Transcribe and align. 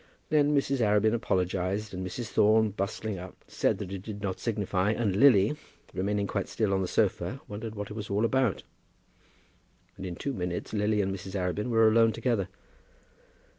Then 0.29 0.57
Mrs. 0.57 0.77
Arabin 0.81 1.13
apologized, 1.13 1.93
and 1.93 2.03
Mrs. 2.03 2.29
Thorne, 2.31 2.71
bustling 2.71 3.19
up, 3.19 3.45
said 3.47 3.77
that 3.77 3.91
it 3.93 4.01
did 4.01 4.19
not 4.19 4.39
signify, 4.39 4.89
and 4.93 5.15
Lily, 5.15 5.55
remaining 5.93 6.25
quite 6.25 6.47
still 6.47 6.73
on 6.73 6.81
the 6.81 6.87
sofa, 6.87 7.39
wondered 7.47 7.75
what 7.75 7.91
it 7.91 7.93
was 7.93 8.09
all 8.09 8.25
about, 8.25 8.63
and 9.97 10.03
in 10.03 10.15
two 10.15 10.33
minutes 10.33 10.73
Lily 10.73 11.01
and 11.01 11.13
Mrs. 11.13 11.35
Arabin 11.39 11.69
were 11.69 11.87
alone 11.87 12.13
together. 12.13 12.49